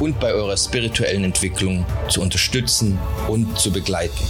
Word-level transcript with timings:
und 0.00 0.18
bei 0.18 0.32
eurer 0.32 0.56
spirituellen 0.56 1.24
Entwicklung 1.24 1.84
zu 2.08 2.22
unterstützen 2.22 2.98
und 3.28 3.58
zu 3.58 3.70
begleiten. 3.70 4.24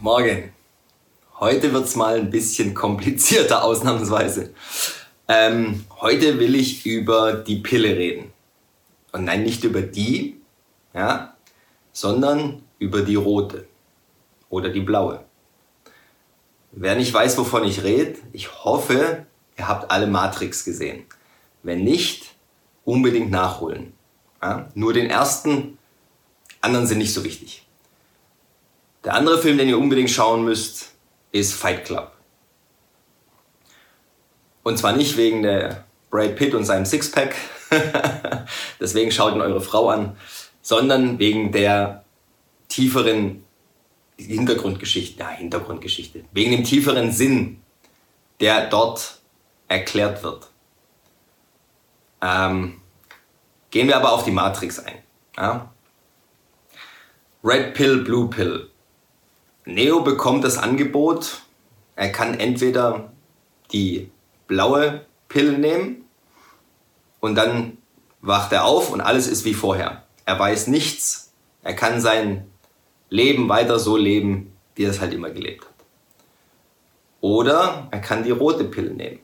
Morgen. 0.00 0.52
Heute 1.40 1.72
wird 1.72 1.84
es 1.86 1.96
mal 1.96 2.16
ein 2.16 2.30
bisschen 2.30 2.72
komplizierter, 2.72 3.64
ausnahmsweise. 3.64 4.54
Ähm, 5.26 5.84
heute 6.00 6.38
will 6.38 6.54
ich 6.54 6.86
über 6.86 7.32
die 7.32 7.56
Pille 7.56 7.96
reden. 7.96 8.32
Und 9.10 9.24
nein, 9.24 9.42
nicht 9.42 9.64
über 9.64 9.82
die, 9.82 10.40
ja, 10.94 11.36
sondern 11.92 12.62
über 12.78 13.02
die 13.02 13.16
rote 13.16 13.66
oder 14.48 14.68
die 14.68 14.80
blaue. 14.80 15.24
Wer 16.70 16.94
nicht 16.94 17.12
weiß, 17.12 17.36
wovon 17.38 17.64
ich 17.64 17.82
rede, 17.82 18.18
ich 18.32 18.64
hoffe, 18.64 19.26
ihr 19.58 19.68
habt 19.68 19.90
alle 19.90 20.06
Matrix 20.06 20.64
gesehen. 20.64 21.04
Wenn 21.62 21.82
nicht, 21.82 22.34
unbedingt 22.84 23.30
nachholen. 23.30 23.92
Ja? 24.42 24.68
Nur 24.74 24.92
den 24.92 25.08
ersten, 25.08 25.78
anderen 26.60 26.86
sind 26.86 26.98
nicht 26.98 27.14
so 27.14 27.24
wichtig. 27.24 27.66
Der 29.04 29.14
andere 29.14 29.38
Film, 29.40 29.58
den 29.58 29.68
ihr 29.68 29.78
unbedingt 29.78 30.10
schauen 30.10 30.44
müsst, 30.44 30.92
ist 31.32 31.54
Fight 31.54 31.84
Club. 31.84 32.12
Und 34.62 34.78
zwar 34.78 34.92
nicht 34.92 35.16
wegen 35.16 35.42
der 35.42 35.84
Brad 36.10 36.36
Pitt 36.36 36.54
und 36.54 36.64
seinem 36.64 36.84
Sixpack, 36.84 37.34
deswegen 38.80 39.10
schaut 39.10 39.34
ihn 39.34 39.40
eure 39.40 39.60
Frau 39.60 39.88
an, 39.88 40.16
sondern 40.60 41.18
wegen 41.18 41.50
der 41.50 42.04
tieferen 42.68 43.44
Hintergrundgeschichte, 44.16 45.18
ja, 45.18 45.30
Hintergrundgeschichte, 45.30 46.24
wegen 46.32 46.52
dem 46.52 46.64
tieferen 46.64 47.10
Sinn, 47.10 47.60
der 48.40 48.68
dort 48.68 49.18
erklärt 49.68 50.22
wird. 50.22 50.48
Ähm, 52.20 52.81
Gehen 53.72 53.88
wir 53.88 53.96
aber 53.96 54.12
auf 54.12 54.24
die 54.24 54.30
Matrix 54.30 54.78
ein. 54.78 54.98
Ja? 55.36 55.72
Red 57.42 57.74
Pill, 57.74 58.04
Blue 58.04 58.28
Pill. 58.28 58.70
Neo 59.64 60.02
bekommt 60.02 60.44
das 60.44 60.58
Angebot, 60.58 61.40
er 61.96 62.12
kann 62.12 62.38
entweder 62.38 63.12
die 63.72 64.10
blaue 64.46 65.06
Pille 65.28 65.58
nehmen 65.58 66.04
und 67.20 67.34
dann 67.34 67.78
wacht 68.20 68.52
er 68.52 68.66
auf 68.66 68.90
und 68.90 69.00
alles 69.00 69.26
ist 69.26 69.44
wie 69.46 69.54
vorher. 69.54 70.04
Er 70.26 70.38
weiß 70.38 70.66
nichts, 70.66 71.32
er 71.62 71.74
kann 71.74 72.00
sein 72.00 72.50
Leben 73.08 73.48
weiter 73.48 73.78
so 73.78 73.96
leben, 73.96 74.52
wie 74.74 74.84
er 74.84 74.90
es 74.90 75.00
halt 75.00 75.14
immer 75.14 75.30
gelebt 75.30 75.64
hat. 75.64 75.72
Oder 77.22 77.88
er 77.90 78.00
kann 78.00 78.22
die 78.22 78.32
rote 78.32 78.64
Pille 78.64 78.90
nehmen. 78.90 79.20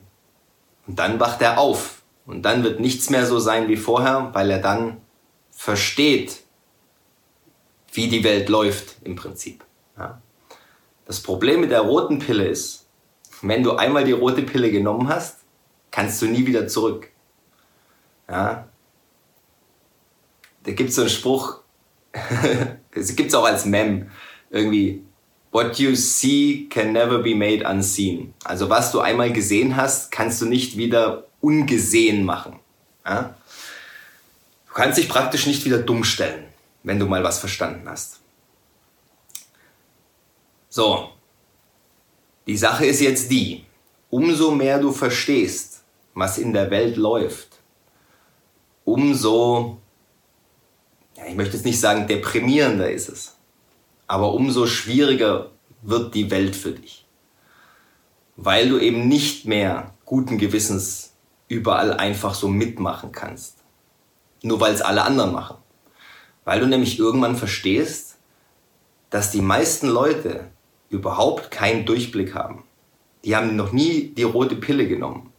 Und 0.87 0.99
dann 0.99 1.21
wacht 1.21 1.43
er 1.43 1.59
auf 1.59 1.98
und 2.29 2.43
dann 2.43 2.63
wird 2.63 2.79
nichts 2.79 3.09
mehr 3.09 3.25
so 3.25 3.39
sein 3.39 3.69
wie 3.69 3.77
vorher, 3.77 4.29
weil 4.35 4.51
er 4.51 4.59
dann 4.59 4.99
versteht, 5.51 6.43
wie 7.91 8.09
die 8.09 8.23
Welt 8.23 8.51
läuft 8.51 8.97
im 9.03 9.17
Prinzip. 9.17 9.65
Ja. 9.97 10.21
Das 11.07 11.23
Problem 11.23 11.63
mit 11.63 11.71
der 11.71 11.81
roten 11.81 12.19
Pille 12.19 12.47
ist, 12.47 12.87
wenn 13.41 13.63
du 13.63 13.77
einmal 13.77 14.05
die 14.05 14.13
rote 14.13 14.43
Pille 14.43 14.71
genommen 14.71 15.09
hast, 15.09 15.39
kannst 15.91 16.21
du 16.21 16.27
nie 16.27 16.45
wieder 16.45 16.69
zurück. 16.69 17.09
Ja. 18.29 18.69
Da 20.65 20.73
gibt 20.73 20.91
es 20.91 20.97
so 20.97 21.03
einen 21.03 21.11
Spruch, 21.11 21.61
es 22.91 23.17
gibt 23.17 23.31
es 23.31 23.35
auch 23.35 23.47
als 23.47 23.65
Mem, 23.65 24.11
irgendwie, 24.51 25.03
What 25.51 25.79
you 25.79 25.95
see 25.95 26.67
can 26.69 26.93
never 26.93 27.21
be 27.21 27.35
made 27.35 27.67
unseen. 27.67 28.35
Also 28.45 28.69
was 28.69 28.93
du 28.93 29.01
einmal 29.01 29.33
gesehen 29.33 29.77
hast, 29.77 30.13
kannst 30.13 30.43
du 30.43 30.47
nicht 30.47 30.77
wieder 30.77 31.28
ungesehen 31.41 32.25
machen. 32.25 32.59
Ja? 33.05 33.35
Du 34.69 34.75
kannst 34.75 34.99
dich 34.99 35.09
praktisch 35.09 35.47
nicht 35.47 35.65
wieder 35.65 35.79
dumm 35.79 36.05
stellen, 36.05 36.45
wenn 36.83 36.99
du 36.99 37.07
mal 37.07 37.25
was 37.25 37.39
verstanden 37.39 37.89
hast. 37.89 38.21
So, 40.69 41.11
die 42.47 42.57
Sache 42.57 42.87
ist 42.87 43.01
jetzt 43.01 43.31
die, 43.31 43.65
umso 44.11 44.51
mehr 44.53 44.79
du 44.79 44.93
verstehst, 44.93 45.83
was 46.15 46.39
in 46.39 46.53
der 46.53 46.71
Welt 46.71 46.97
läuft, 46.97 47.49
umso, 48.85 49.79
ja, 51.17 51.27
ich 51.27 51.35
möchte 51.35 51.57
jetzt 51.57 51.67
nicht 51.67 51.81
sagen 51.81 52.07
deprimierender 52.07 52.91
ist 52.91 53.09
es, 53.09 53.37
aber 54.07 54.33
umso 54.33 54.67
schwieriger 54.67 55.51
wird 55.83 56.15
die 56.15 56.31
Welt 56.31 56.57
für 56.57 56.73
dich. 56.73 57.05
Weil 58.37 58.69
du 58.69 58.79
eben 58.79 59.09
nicht 59.09 59.45
mehr 59.45 59.95
guten 60.05 60.39
Gewissens 60.39 61.08
überall 61.49 61.95
einfach 61.95 62.35
so 62.35 62.49
mitmachen 62.49 63.13
kannst. 63.13 63.57
Nur 64.43 64.61
weil 64.61 64.75
es 64.75 64.83
alle 64.83 65.03
anderen 65.03 65.33
machen. 65.33 65.57
Weil 66.45 66.61
du 66.61 66.67
nämlich 66.67 66.99
irgendwann 66.99 67.37
verstehst, 67.37 68.17
dass 69.11 69.31
die 69.31 69.41
meisten 69.41 69.89
Leute 69.89 70.51
überhaupt 70.91 71.51
keinen 71.51 71.85
Durchblick 71.85 72.35
haben. 72.35 72.65
Die 73.25 73.35
haben 73.35 73.57
noch 73.57 73.73
nie 73.73 74.13
die 74.17 74.23
rote 74.23 74.57
Pille 74.57 74.87
genommen. 74.87 75.33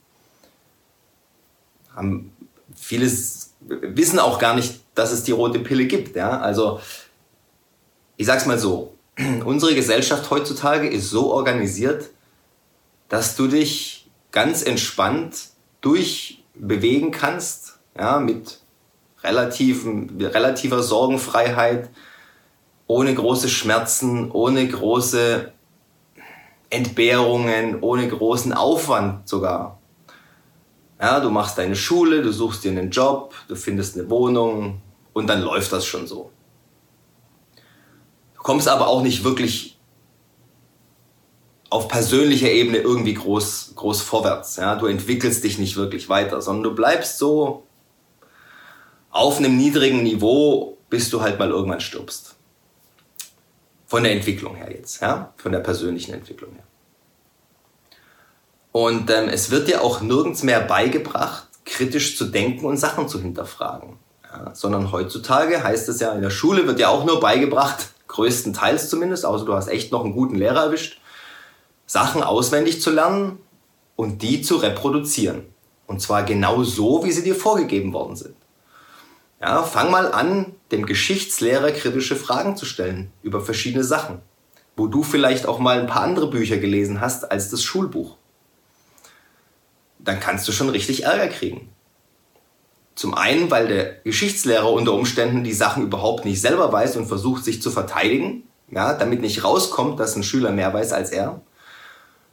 Haben 1.95 2.31
vieles 2.75 3.53
wissen 3.61 4.19
auch 4.19 4.39
gar 4.39 4.55
nicht, 4.55 4.81
dass 4.95 5.11
es 5.11 5.23
die 5.23 5.31
rote 5.31 5.59
Pille 5.59 5.85
gibt. 5.85 6.15
Ja? 6.15 6.39
Also 6.39 6.79
ich 8.17 8.25
sag's 8.25 8.45
mal 8.45 8.59
so: 8.59 8.95
Unsere 9.45 9.75
Gesellschaft 9.75 10.29
heutzutage 10.29 10.89
ist 10.89 11.09
so 11.09 11.31
organisiert, 11.31 12.09
dass 13.07 13.35
du 13.35 13.47
dich 13.47 14.09
ganz 14.31 14.63
entspannt 14.63 15.49
durchbewegen 15.81 17.11
kannst, 17.11 17.79
ja, 17.97 18.19
mit 18.19 18.59
relativen, 19.23 20.19
relativer 20.21 20.81
Sorgenfreiheit, 20.81 21.89
ohne 22.87 23.13
große 23.13 23.49
Schmerzen, 23.49 24.31
ohne 24.31 24.67
große 24.67 25.51
Entbehrungen, 26.69 27.81
ohne 27.81 28.07
großen 28.07 28.53
Aufwand 28.53 29.27
sogar. 29.27 29.79
Ja, 31.01 31.19
du 31.19 31.29
machst 31.29 31.57
deine 31.57 31.75
Schule, 31.75 32.21
du 32.21 32.31
suchst 32.31 32.63
dir 32.63 32.71
einen 32.71 32.91
Job, 32.91 33.33
du 33.47 33.55
findest 33.55 33.97
eine 33.97 34.09
Wohnung 34.09 34.81
und 35.13 35.27
dann 35.27 35.41
läuft 35.41 35.71
das 35.71 35.85
schon 35.85 36.07
so. 36.07 36.31
Du 38.35 38.41
kommst 38.41 38.67
aber 38.67 38.87
auch 38.87 39.01
nicht 39.01 39.23
wirklich 39.23 39.68
auf 41.69 41.87
persönlicher 41.87 42.49
Ebene 42.49 42.79
irgendwie 42.79 43.13
groß, 43.13 43.73
groß 43.75 44.01
vorwärts. 44.01 44.55
Ja? 44.55 44.75
Du 44.75 44.87
entwickelst 44.87 45.43
dich 45.43 45.59
nicht 45.59 45.75
wirklich 45.75 46.09
weiter, 46.09 46.41
sondern 46.41 46.63
du 46.63 46.75
bleibst 46.75 47.17
so 47.17 47.63
auf 49.11 49.37
einem 49.37 49.57
niedrigen 49.57 50.03
Niveau, 50.03 50.77
bis 50.89 51.09
du 51.09 51.21
halt 51.21 51.39
mal 51.39 51.49
irgendwann 51.49 51.81
stirbst. 51.81 52.35
Von 53.85 54.03
der 54.03 54.13
Entwicklung 54.13 54.55
her 54.55 54.71
jetzt, 54.71 55.01
ja? 55.01 55.33
von 55.37 55.51
der 55.51 55.59
persönlichen 55.59 56.13
Entwicklung 56.13 56.53
her. 56.53 56.63
Und 58.71 59.09
ähm, 59.09 59.29
es 59.29 59.49
wird 59.49 59.67
dir 59.67 59.81
auch 59.81 60.01
nirgends 60.01 60.43
mehr 60.43 60.61
beigebracht, 60.61 61.47
kritisch 61.65 62.17
zu 62.17 62.25
denken 62.25 62.65
und 62.65 62.77
Sachen 62.77 63.07
zu 63.07 63.19
hinterfragen. 63.19 63.97
Ja? 64.23 64.53
Sondern 64.53 64.91
heutzutage 64.91 65.63
heißt 65.63 65.89
es 65.89 65.99
ja, 65.99 66.13
in 66.13 66.21
der 66.21 66.29
Schule 66.29 66.67
wird 66.67 66.79
dir 66.79 66.89
auch 66.89 67.05
nur 67.05 67.19
beigebracht, 67.19 67.89
größtenteils 68.07 68.89
zumindest, 68.89 69.25
außer 69.25 69.45
du 69.45 69.53
hast 69.53 69.67
echt 69.67 69.91
noch 69.91 70.03
einen 70.03 70.13
guten 70.13 70.35
Lehrer 70.35 70.65
erwischt, 70.65 70.98
Sachen 71.89 72.21
auswendig 72.21 72.83
zu 72.83 72.91
lernen 72.91 73.39
und 73.95 74.21
die 74.21 74.43
zu 74.43 74.57
reproduzieren. 74.57 75.45
Und 75.87 76.03
zwar 76.03 76.21
genau 76.21 76.63
so, 76.63 77.03
wie 77.03 77.11
sie 77.11 77.23
dir 77.23 77.33
vorgegeben 77.33 77.93
worden 77.93 78.15
sind. 78.15 78.35
Ja, 79.41 79.63
fang 79.63 79.89
mal 79.89 80.11
an, 80.11 80.53
dem 80.71 80.85
Geschichtslehrer 80.85 81.71
kritische 81.71 82.15
Fragen 82.15 82.55
zu 82.55 82.67
stellen 82.67 83.11
über 83.23 83.41
verschiedene 83.41 83.83
Sachen, 83.83 84.19
wo 84.77 84.85
du 84.85 85.01
vielleicht 85.01 85.47
auch 85.47 85.57
mal 85.57 85.79
ein 85.79 85.87
paar 85.87 86.03
andere 86.03 86.29
Bücher 86.29 86.57
gelesen 86.57 87.01
hast 87.01 87.31
als 87.31 87.49
das 87.49 87.63
Schulbuch. 87.63 88.17
Dann 89.97 90.19
kannst 90.19 90.47
du 90.47 90.51
schon 90.51 90.69
richtig 90.69 91.05
Ärger 91.05 91.27
kriegen. 91.27 91.69
Zum 92.93 93.15
einen, 93.15 93.49
weil 93.49 93.67
der 93.67 93.93
Geschichtslehrer 94.03 94.71
unter 94.71 94.93
Umständen 94.93 95.43
die 95.43 95.53
Sachen 95.53 95.81
überhaupt 95.81 96.23
nicht 96.23 96.39
selber 96.39 96.71
weiß 96.71 96.97
und 96.97 97.07
versucht, 97.07 97.43
sich 97.43 97.63
zu 97.63 97.71
verteidigen, 97.71 98.43
ja, 98.69 98.93
damit 98.93 99.21
nicht 99.21 99.43
rauskommt, 99.43 99.99
dass 99.99 100.15
ein 100.15 100.21
Schüler 100.21 100.51
mehr 100.51 100.71
weiß 100.71 100.93
als 100.93 101.09
er. 101.09 101.41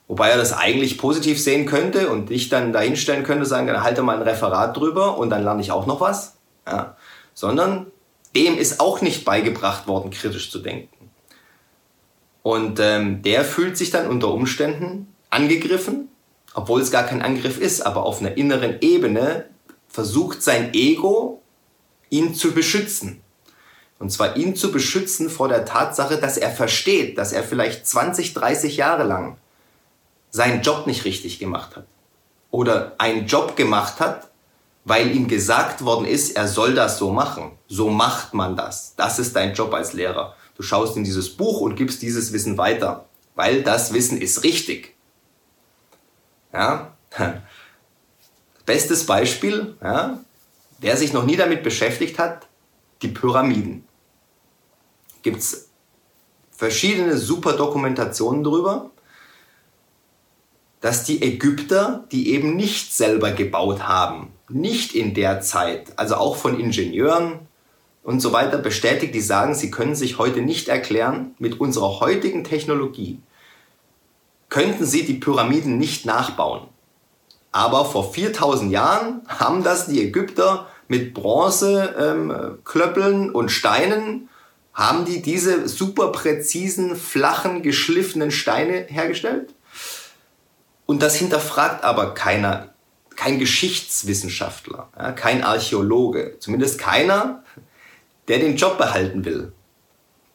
Wobei 0.09 0.29
er 0.29 0.37
das 0.37 0.53
eigentlich 0.53 0.99
positiv 0.99 1.43
sehen 1.43 1.67
könnte 1.67 2.11
und 2.11 2.31
ich 2.31 2.49
dann 2.49 2.73
dahinstellen 2.73 3.25
könnte, 3.25 3.45
sagen, 3.45 3.67
dann 3.67 3.83
halte 3.83 4.03
mal 4.03 4.17
ein 4.17 4.23
Referat 4.23 4.77
drüber 4.77 5.19
und 5.19 5.31
dann 5.31 5.43
lerne 5.43 5.61
ich 5.61 5.73
auch 5.73 5.87
noch 5.87 6.01
was. 6.01 6.37
Ja. 6.67 6.97
Sondern 7.35 7.87
dem 8.37 8.57
ist 8.57 8.81
auch 8.81 9.01
nicht 9.01 9.25
beigebracht 9.25 9.89
worden, 9.89 10.11
kritisch 10.11 10.51
zu 10.51 10.61
denken. 10.61 11.11
Und 12.43 12.79
ähm, 12.79 13.23
der 13.23 13.45
fühlt 13.45 13.77
sich 13.77 13.91
dann 13.91 14.07
unter 14.07 14.29
Umständen 14.29 15.13
angegriffen, 15.31 16.09
obwohl 16.55 16.81
es 16.81 16.93
gar 16.93 17.03
kein 17.03 17.23
Angriff 17.23 17.59
ist, 17.59 17.85
aber 17.85 18.05
auf 18.05 18.21
einer 18.21 18.37
inneren 18.37 18.77
Ebene 18.81 19.47
versucht 19.89 20.43
sein 20.43 20.73
Ego, 20.73 21.43
ihn 22.09 22.35
zu 22.35 22.53
beschützen. 22.53 23.21
Und 23.99 24.11
zwar 24.11 24.37
ihn 24.37 24.55
zu 24.55 24.71
beschützen 24.71 25.29
vor 25.31 25.49
der 25.49 25.65
Tatsache, 25.65 26.19
dass 26.19 26.37
er 26.37 26.51
versteht, 26.51 27.19
dass 27.19 27.33
er 27.33 27.43
vielleicht 27.43 27.87
20, 27.87 28.35
30 28.35 28.77
Jahre 28.77 29.05
lang 29.05 29.39
seinen 30.31 30.63
Job 30.63 30.87
nicht 30.87 31.05
richtig 31.05 31.39
gemacht 31.39 31.77
hat. 31.77 31.87
Oder 32.51 32.95
einen 32.99 33.27
Job 33.27 33.57
gemacht 33.57 34.01
hat, 34.01 34.29
weil 34.85 35.15
ihm 35.15 35.29
gesagt 35.29 35.85
worden 35.85 36.07
ist, 36.07 36.37
er 36.37 36.47
soll 36.47 36.75
das 36.75 36.99
so 36.99 37.13
machen. 37.13 37.59
So 37.67 37.91
macht 37.91 38.35
man 38.35 38.57
das. 38.57 38.95
Das 38.97 39.19
ist 39.19 39.35
dein 39.35 39.55
Job 39.55 39.75
als 39.75 39.93
Lehrer. 39.93 40.37
Du 40.57 40.63
schaust 40.63 40.97
in 40.97 41.05
dieses 41.05 41.37
Buch 41.37 41.61
und 41.61 41.75
gibst 41.75 42.03
dieses 42.03 42.33
Wissen 42.33 42.57
weiter, 42.57 43.07
weil 43.35 43.63
das 43.63 43.93
Wissen 43.93 44.21
ist 44.21 44.45
richtig. 44.45 44.95
Ja? 46.53 46.97
Bestes 48.67 49.07
Beispiel, 49.07 49.77
ja? 49.83 50.21
wer 50.79 50.97
sich 50.97 51.13
noch 51.13 51.25
nie 51.25 51.37
damit 51.37 51.63
beschäftigt 51.63 52.19
hat, 52.19 52.47
die 53.03 53.09
Pyramiden. 53.09 53.87
Gibt 55.23 55.39
es 55.39 55.69
verschiedene 56.51 57.17
super 57.17 57.53
Dokumentationen 57.53 58.43
darüber, 58.43 58.91
dass 60.81 61.05
die 61.05 61.23
Ägypter 61.23 62.05
die 62.13 62.33
eben 62.33 62.57
nicht 62.57 62.95
selber 62.95 63.33
gebaut 63.33 63.89
haben, 63.89 64.33
nicht 64.49 64.95
in 64.95 65.15
der 65.15 65.41
Zeit, 65.41 65.93
also 65.97 66.17
auch 66.17 66.37
von 66.37 66.59
Ingenieuren 66.59 67.41
und 68.03 68.21
so 68.21 68.33
weiter 68.33 68.59
bestätigt, 68.59 69.15
die 69.15 69.21
sagen, 69.21 69.55
sie 69.55 69.71
können 69.71 69.95
sich 69.95 70.19
heute 70.19 70.43
nicht 70.43 70.69
erklären, 70.69 71.35
mit 71.39 71.61
unserer 71.61 72.01
heutigen 72.01 72.45
Technologie 72.45 73.21
könnten 74.49 74.87
sie 74.87 75.05
die 75.05 75.15
Pyramiden 75.15 75.77
nicht 75.79 76.07
nachbauen. 76.07 76.69
Aber 77.53 77.85
vor 77.85 78.13
4000 78.13 78.71
Jahren 78.71 79.23
haben 79.29 79.65
das 79.65 79.87
die 79.87 80.01
Ägypter 80.03 80.69
mit 80.89 81.15
Bronzeklöppeln 81.15 83.25
ähm, 83.25 83.35
und 83.35 83.51
Steinen, 83.51 84.29
haben 84.73 85.05
die 85.07 85.23
diese 85.23 85.69
super 85.69 86.13
präzisen, 86.13 86.95
flachen, 86.97 87.63
geschliffenen 87.63 88.31
Steine 88.31 88.87
hergestellt. 88.89 89.55
Und 90.87 91.03
das 91.03 91.17
hinterfragt 91.17 91.85
aber 91.85 92.15
keiner, 92.15 92.69
kein 93.17 93.39
Geschichtswissenschaftler, 93.39 94.89
ja, 94.97 95.13
kein 95.13 95.43
Archäologe, 95.43 96.37
zumindest 96.39 96.79
keiner, 96.79 97.43
der 98.29 98.39
den 98.39 98.57
Job 98.57 98.79
behalten 98.79 99.25
will. 99.25 99.53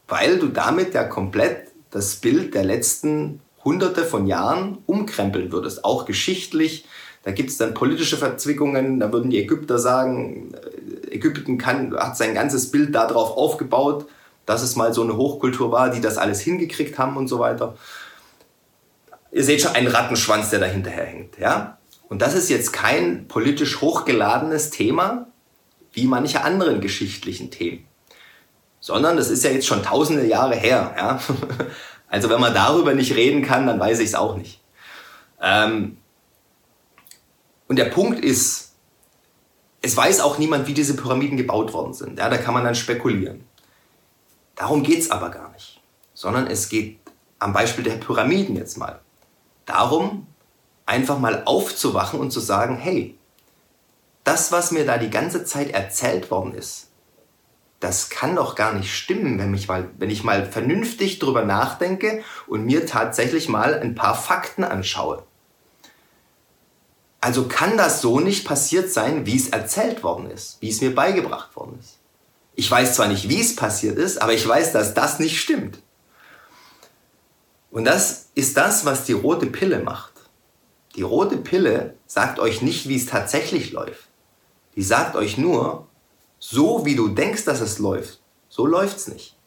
Weil 0.08 0.40
du 0.40 0.48
damit 0.48 0.94
ja 0.94 1.04
komplett 1.04 1.68
das 1.90 2.16
Bild 2.16 2.54
der 2.54 2.64
letzten 2.64 3.42
hunderte 3.64 4.04
von 4.04 4.28
Jahren 4.28 4.80
umkrempeln 4.86 5.52
würdest, 5.52 5.86
auch 5.86 6.06
geschichtlich. 6.06 6.86
Da 7.24 7.32
gibt 7.32 7.52
es 7.52 7.58
dann 7.58 7.74
politische 7.76 8.18
Verzwickungen, 8.18 9.00
da 9.00 9.14
würden 9.14 9.30
die 9.30 9.40
Ägypter 9.40 9.78
sagen, 9.78 10.54
äh, 10.54 11.16
Ägypten 11.16 11.58
kann, 11.58 11.96
hat 11.96 12.18
sein 12.18 12.34
ganzes 12.34 12.72
Bild 12.72 12.96
darauf 12.96 13.38
aufgebaut, 13.38 14.08
dass 14.46 14.64
es 14.64 14.76
mal 14.76 14.94
so 14.94 15.04
eine 15.04 15.16
Hochkultur 15.16 15.72
war, 15.72 15.92
die 15.92 16.02
das 16.02 16.18
alles 16.18 16.42
hingekriegt 16.42 16.98
haben 16.98 17.16
und 17.18 17.28
so 17.28 17.38
weiter. 17.38 17.78
Ihr 19.32 19.44
seht 19.44 19.62
schon 19.62 19.74
einen 19.74 19.88
Rattenschwanz, 19.88 20.50
der 20.50 20.60
dahinterher 20.60 21.06
hängt. 21.06 21.38
Ja? 21.38 21.78
Und 22.10 22.22
das 22.22 22.34
ist 22.34 22.50
jetzt 22.50 22.74
kein 22.74 23.28
politisch 23.28 23.80
hochgeladenes 23.80 24.70
Thema, 24.70 25.28
wie 25.94 26.06
manche 26.06 26.44
anderen 26.44 26.82
geschichtlichen 26.82 27.52
Themen. 27.52 27.88
Sondern 28.82 29.16
das 29.16 29.30
ist 29.30 29.44
ja 29.44 29.52
jetzt 29.52 29.68
schon 29.68 29.84
tausende 29.84 30.26
Jahre 30.26 30.56
her. 30.56 30.94
Ja? 30.98 31.20
Also 32.14 32.30
wenn 32.30 32.42
man 32.42 32.54
darüber 32.54 32.94
nicht 32.94 33.16
reden 33.16 33.42
kann, 33.42 33.66
dann 33.68 33.80
weiß 33.80 34.00
ich 34.00 34.08
es 34.08 34.16
auch 34.16 34.36
nicht. 34.36 34.60
Ähm 35.42 35.96
und 37.70 37.78
der 37.78 37.86
Punkt 37.86 38.20
ist, 38.20 38.74
es 39.82 39.96
weiß 39.96 40.20
auch 40.20 40.38
niemand, 40.38 40.68
wie 40.68 40.74
diese 40.74 40.98
Pyramiden 40.98 41.38
gebaut 41.38 41.72
worden 41.72 41.94
sind. 41.94 42.20
Ja, 42.20 42.28
da 42.28 42.38
kann 42.38 42.54
man 42.54 42.66
dann 42.66 42.76
spekulieren. 42.76 43.46
Darum 44.58 44.84
geht 44.84 45.00
es 45.00 45.10
aber 45.10 45.30
gar 45.30 45.54
nicht. 45.54 45.80
Sondern 46.14 46.48
es 46.48 46.68
geht 46.68 47.00
am 47.40 47.54
Beispiel 47.54 47.86
der 47.86 47.96
Pyramiden 47.96 48.58
jetzt 48.58 48.78
mal 48.78 49.00
darum, 49.72 50.28
einfach 50.86 51.20
mal 51.20 51.44
aufzuwachen 51.46 52.20
und 52.20 52.32
zu 52.32 52.40
sagen, 52.40 52.78
hey, 52.78 53.18
das, 54.24 54.52
was 54.52 54.72
mir 54.72 54.86
da 54.86 54.98
die 54.98 55.10
ganze 55.10 55.46
Zeit 55.46 55.72
erzählt 55.72 56.30
worden 56.30 56.54
ist, 56.54 56.90
das 57.80 58.10
kann 58.10 58.36
doch 58.36 58.56
gar 58.56 58.74
nicht 58.74 58.94
stimmen, 58.94 59.40
wenn, 59.40 59.50
mich 59.52 59.68
mal, 59.68 59.90
wenn 59.98 60.12
ich 60.12 60.24
mal 60.24 60.46
vernünftig 60.46 61.18
drüber 61.18 61.44
nachdenke 61.44 62.24
und 62.48 62.66
mir 62.66 62.86
tatsächlich 62.86 63.50
mal 63.50 63.80
ein 63.80 63.96
paar 63.96 64.16
Fakten 64.16 64.64
anschaue. 64.64 65.24
Also 67.22 67.48
kann 67.48 67.78
das 67.78 68.02
so 68.02 68.20
nicht 68.20 68.46
passiert 68.46 68.92
sein, 68.92 69.26
wie 69.26 69.36
es 69.36 69.50
erzählt 69.50 70.04
worden 70.04 70.30
ist, 70.30 70.58
wie 70.60 70.70
es 70.70 70.82
mir 70.82 70.94
beigebracht 70.94 71.56
worden 71.56 71.78
ist. 71.80 71.98
Ich 72.56 72.70
weiß 72.70 72.96
zwar 72.96 73.08
nicht, 73.08 73.30
wie 73.30 73.42
es 73.42 73.56
passiert 73.56 73.98
ist, 73.98 74.22
aber 74.22 74.34
ich 74.34 74.48
weiß, 74.48 74.74
dass 74.74 74.94
das 74.94 75.20
nicht 75.20 75.40
stimmt. 75.40 75.80
Und 77.72 77.86
das 77.86 78.30
ist 78.36 78.58
das, 78.58 78.86
was 78.86 79.06
die 79.06 79.14
rote 79.14 79.48
Pille 79.48 79.80
macht. 79.80 80.12
Die 80.96 81.02
rote 81.02 81.38
Pille 81.38 81.96
sagt 82.06 82.38
euch 82.40 82.62
nicht, 82.62 82.88
wie 82.90 82.98
es 82.98 83.06
tatsächlich 83.06 83.72
läuft. 83.72 84.10
Die 84.76 84.84
sagt 84.84 85.16
euch 85.16 85.38
nur, 85.38 85.88
so 86.38 86.86
wie 86.86 86.96
du 86.96 87.08
denkst, 87.08 87.46
dass 87.46 87.62
es 87.62 87.80
läuft, 87.80 88.20
so 88.50 88.66
läuft's 88.66 89.08
nicht. 89.08 89.38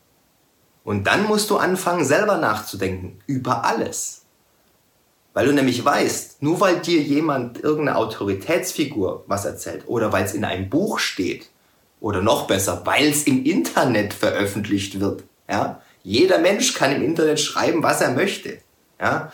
Und 0.85 1.06
dann 1.06 1.25
musst 1.25 1.50
du 1.50 1.56
anfangen, 1.56 2.05
selber 2.05 2.38
nachzudenken 2.38 3.21
über 3.26 3.65
alles. 3.65 4.23
Weil 5.35 5.47
du 5.47 5.53
nämlich 5.53 5.85
weißt, 5.85 6.43
nur 6.43 6.61
weil 6.61 6.81
dir 6.81 7.00
jemand, 7.00 7.62
irgendeine 7.62 7.99
Autoritätsfigur 7.99 9.25
was 9.27 9.44
erzählt 9.44 9.85
oder 9.87 10.12
weil 10.12 10.25
es 10.25 10.35
in 10.35 10.44
einem 10.44 10.70
Buch 10.70 10.99
steht 10.99 11.50
oder 12.00 12.23
noch 12.23 12.47
besser, 12.47 12.82
weil 12.85 13.09
es 13.09 13.25
im 13.25 13.44
Internet 13.44 14.15
veröffentlicht 14.15 15.00
wird, 15.00 15.25
ja, 15.49 15.82
jeder 16.05 16.39
Mensch 16.39 16.75
kann 16.75 16.93
im 16.93 17.03
Internet 17.03 17.41
schreiben, 17.41 17.83
was 17.83 18.03
er 18.03 18.12
möchte. 18.12 18.59
Ja? 19.01 19.33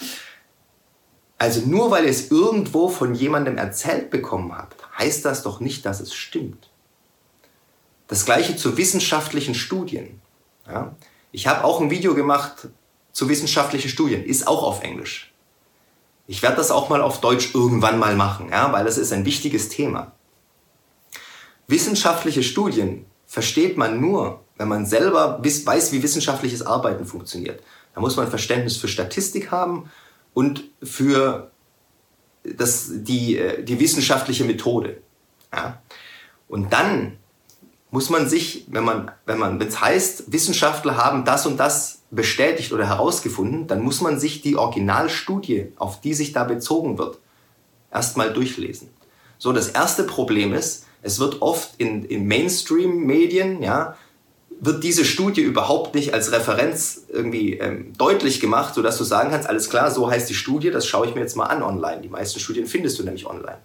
Also 1.37 1.63
nur 1.67 1.91
weil 1.91 2.07
es 2.07 2.31
irgendwo 2.31 2.89
von 2.89 3.15
jemandem 3.15 3.59
erzählt 3.59 4.11
bekommen 4.11 4.57
habt, 4.57 4.77
heißt 4.97 5.25
das 5.25 5.43
doch 5.43 5.59
nicht, 5.61 5.85
dass 5.85 6.01
es 6.01 6.15
stimmt. 6.15 6.71
Das 8.07 8.25
gleiche 8.25 8.57
zu 8.57 8.77
wissenschaftlichen 8.77 9.55
Studien. 9.55 10.21
Ja? 10.67 10.95
Ich 11.33 11.49
habe 11.49 11.65
auch 11.65 11.81
ein 11.81 11.91
Video 11.91 12.15
gemacht 12.15 12.69
zu 13.13 13.29
wissenschaftlichen 13.29 13.89
Studien, 13.89 14.25
ist 14.25 14.47
auch 14.47 14.63
auf 14.63 14.85
Englisch. 14.85 15.33
Ich 16.29 16.43
werde 16.43 16.57
das 16.57 16.71
auch 16.71 16.89
mal 16.89 17.03
auf 17.03 17.21
Deutsch 17.21 17.53
irgendwann 17.53 17.99
mal 17.99 18.15
machen, 18.15 18.51
ja? 18.51 18.73
weil 18.73 18.85
das 18.85 18.97
ist 18.97 19.13
ein 19.13 19.25
wichtiges 19.25 19.71
Thema. 19.71 20.13
Wissenschaftliche 21.67 22.45
Studien 22.45 23.07
versteht 23.27 23.77
man 23.77 24.01
nur, 24.01 24.45
wenn 24.61 24.69
man 24.69 24.85
selber 24.85 25.41
weiß, 25.43 25.91
wie 25.91 26.03
wissenschaftliches 26.03 26.61
Arbeiten 26.61 27.07
funktioniert. 27.07 27.63
Da 27.95 28.03
muss 28.03 28.17
man 28.17 28.29
Verständnis 28.29 28.77
für 28.77 28.89
Statistik 28.89 29.51
haben 29.51 29.91
und 30.35 30.65
für 30.83 31.51
das, 32.45 32.91
die, 32.93 33.39
äh, 33.39 33.65
die 33.65 33.81
wissenschaftliche 33.81 34.45
Methode. 34.45 34.99
Ja? 35.51 35.81
Und 36.47 36.75
dann 36.75 37.17
muss 37.91 38.11
man 38.11 38.29
sich, 38.29 38.67
wenn 38.69 38.85
man, 38.85 39.11
wenn 39.25 39.39
man, 39.39 39.59
wenn 39.59 39.69
es 39.69 39.81
heißt, 39.81 40.31
Wissenschaftler 40.31 40.99
haben 40.99 41.25
das 41.25 41.47
und 41.47 41.57
das 41.57 42.03
bestätigt 42.11 42.75
oder 42.75 42.87
herausgefunden, 42.87 43.67
dann 43.67 43.81
muss 43.81 44.03
man 44.03 44.21
sich 44.21 44.43
die 44.43 44.57
Originalstudie, 44.57 45.73
auf 45.77 46.03
die 46.03 46.13
sich 46.13 46.33
da 46.33 46.45
bezogen 46.45 46.99
wird, 46.99 47.19
erstmal 47.91 48.31
durchlesen. 48.35 48.91
So, 49.39 49.55
das 49.55 49.69
erste 49.69 50.05
Problem 50.05 50.53
ist, 50.53 50.85
es 51.01 51.19
wird 51.19 51.41
oft 51.41 51.71
in, 51.79 52.05
in 52.05 52.27
Mainstream-Medien, 52.27 53.63
ja, 53.63 53.97
wird 54.63 54.85
diese 54.85 55.07
Studie 55.07 55.41
überhaupt 55.41 55.95
nicht 55.95 56.13
als 56.13 56.33
Referenz 56.33 57.07
irgendwie 57.09 57.55
ähm, 57.55 57.95
deutlich 57.97 58.41
gemacht, 58.41 58.75
sodass 58.75 58.99
du 58.99 59.05
sagen 59.05 59.31
kannst, 59.31 59.49
alles 59.49 59.71
klar, 59.71 59.91
so 59.91 60.11
heißt 60.11 60.29
die 60.29 60.35
Studie, 60.35 60.71
das 60.71 60.87
schaue 60.87 61.07
ich 61.07 61.15
mir 61.15 61.23
jetzt 61.23 61.37
mal 61.37 61.47
an 61.47 61.63
online. 61.63 62.03
Die 62.03 62.09
meisten 62.09 62.39
Studien 62.41 62.67
findest 62.67 62.99
du 62.99 63.03
nämlich 63.03 63.27
online. 63.27 63.59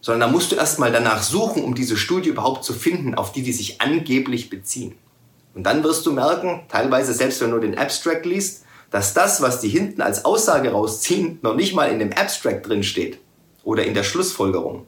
Sondern 0.00 0.28
da 0.28 0.28
musst 0.28 0.50
du 0.50 0.56
erstmal 0.56 0.90
danach 0.90 1.22
suchen, 1.22 1.62
um 1.62 1.76
diese 1.76 1.96
Studie 1.96 2.30
überhaupt 2.30 2.64
zu 2.64 2.72
finden, 2.72 3.14
auf 3.14 3.30
die 3.30 3.42
die 3.42 3.52
sich 3.52 3.80
angeblich 3.80 4.50
beziehen. 4.50 4.96
Und 5.54 5.64
dann 5.64 5.84
wirst 5.84 6.06
du 6.06 6.12
merken, 6.12 6.62
teilweise 6.68 7.14
selbst 7.14 7.40
wenn 7.40 7.52
du 7.52 7.60
den 7.60 7.78
Abstract 7.78 8.26
liest, 8.26 8.64
dass 8.90 9.14
das, 9.14 9.40
was 9.42 9.60
die 9.60 9.68
hinten 9.68 10.02
als 10.02 10.24
Aussage 10.24 10.72
rausziehen, 10.72 11.38
noch 11.42 11.54
nicht 11.54 11.74
mal 11.74 11.90
in 11.90 12.00
dem 12.00 12.12
Abstract 12.12 12.66
drin 12.66 12.82
steht 12.82 13.18
oder 13.62 13.84
in 13.84 13.94
der 13.94 14.02
Schlussfolgerung. 14.02 14.86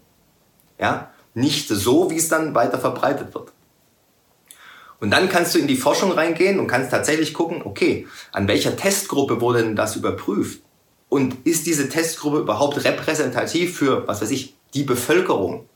Ja? 0.80 1.10
Nicht 1.32 1.68
so, 1.68 2.10
wie 2.10 2.16
es 2.16 2.28
dann 2.28 2.54
weiter 2.54 2.78
verbreitet 2.78 3.34
wird. 3.34 3.53
Und 5.04 5.10
dann 5.10 5.28
kannst 5.28 5.54
du 5.54 5.60
in 5.60 5.68
die 5.68 5.76
Forschung 5.76 6.10
reingehen 6.10 6.58
und 6.58 6.66
kannst 6.66 6.90
tatsächlich 6.90 7.32
gucken, 7.32 7.62
okay, 7.64 8.08
an 8.32 8.48
welcher 8.48 8.76
Testgruppe 8.76 9.40
wurde 9.40 9.62
denn 9.62 9.76
das 9.76 9.94
überprüft? 9.94 10.62
Und 11.08 11.46
ist 11.46 11.66
diese 11.66 11.88
Testgruppe 11.88 12.38
überhaupt 12.38 12.82
repräsentativ 12.82 13.76
für, 13.76 14.08
was 14.08 14.20
weiß 14.20 14.30
ich, 14.32 14.56
die 14.74 14.82
Bevölkerung? 14.82 15.68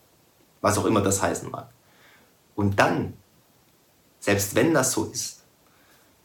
Was 0.61 0.78
auch 0.78 0.87
immer 0.87 1.02
das 1.02 1.23
heißen 1.23 1.50
mag. 1.50 1.68
Und 2.56 2.80
dann, 2.80 3.12
selbst 4.18 4.56
wenn 4.56 4.75
das 4.75 4.90
so 4.90 5.04
ist, 5.04 5.38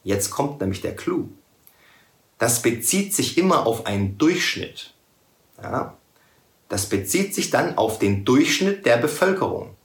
Jetzt 0.03 0.31
kommt 0.31 0.60
nämlich 0.60 0.81
der 0.81 0.95
Clou. 0.95 1.29
Das 2.38 2.62
bezieht 2.62 3.13
sich 3.15 3.38
immer 3.38 3.65
auf 3.65 3.86
einen 3.86 4.17
Durchschnitt. 4.17 4.93
Ja? 5.62 5.98
Das 6.67 6.88
bezieht 6.88 7.33
sich 7.33 7.50
dann 7.50 7.77
auf 7.77 8.00
den 8.00 8.25
Durchschnitt 8.25 8.86
der 8.86 8.98
Bevölkerung. 8.98 9.75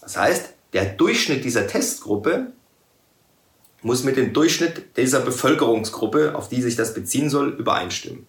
Das 0.00 0.16
heißt, 0.16 0.52
der 0.76 0.84
Durchschnitt 0.84 1.42
dieser 1.42 1.66
Testgruppe 1.66 2.52
muss 3.80 4.04
mit 4.04 4.18
dem 4.18 4.34
Durchschnitt 4.34 4.94
dieser 4.98 5.20
Bevölkerungsgruppe, 5.20 6.34
auf 6.34 6.50
die 6.50 6.60
sich 6.60 6.76
das 6.76 6.92
beziehen 6.92 7.30
soll, 7.30 7.48
übereinstimmen. 7.48 8.26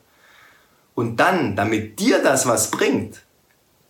Und 0.96 1.18
dann, 1.18 1.58
damit 1.58 2.00
dir 2.00 2.24
das 2.24 2.46
was 2.46 2.72
bringt, 2.72 3.22